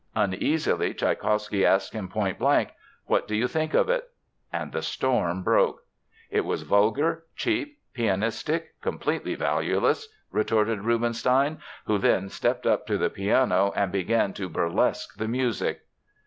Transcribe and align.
Uneasily, 0.15 0.95
Tschaikowsky 0.95 1.63
asked 1.63 1.93
him 1.93 2.07
pointblank: 2.09 2.69
"What 3.05 3.27
do 3.27 3.35
you 3.35 3.47
think 3.47 3.75
of 3.75 3.87
it?" 3.87 4.09
And 4.51 4.71
the 4.71 4.81
storm 4.81 5.43
broke. 5.43 5.81
It 6.31 6.41
was 6.41 6.63
vulgar, 6.63 7.25
cheap, 7.35 7.77
pianistic, 7.93 8.81
completely 8.81 9.35
valueless, 9.35 10.07
retorted 10.31 10.81
Rubinstein, 10.85 11.59
who 11.85 11.99
then 11.99 12.29
stepped 12.29 12.65
up 12.65 12.87
to 12.87 12.97
the 12.97 13.11
piano 13.11 13.71
and 13.75 13.91
began 13.91 14.33
to 14.33 14.49
burlesque 14.49 15.17
the 15.19 15.27
music. 15.27 15.81